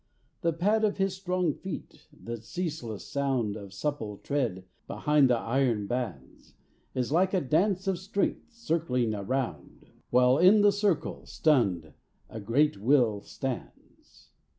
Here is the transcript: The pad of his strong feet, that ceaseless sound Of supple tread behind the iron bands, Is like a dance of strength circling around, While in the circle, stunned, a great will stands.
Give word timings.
The 0.41 0.51
pad 0.51 0.83
of 0.83 0.97
his 0.97 1.15
strong 1.15 1.53
feet, 1.53 2.07
that 2.23 2.43
ceaseless 2.43 3.05
sound 3.05 3.55
Of 3.55 3.71
supple 3.71 4.17
tread 4.17 4.65
behind 4.87 5.29
the 5.29 5.37
iron 5.37 5.85
bands, 5.85 6.55
Is 6.95 7.11
like 7.11 7.35
a 7.35 7.39
dance 7.39 7.85
of 7.85 7.99
strength 7.99 8.51
circling 8.51 9.13
around, 9.13 9.91
While 10.09 10.39
in 10.39 10.61
the 10.63 10.71
circle, 10.71 11.27
stunned, 11.27 11.93
a 12.31 12.39
great 12.39 12.77
will 12.77 13.21
stands. 13.21 14.31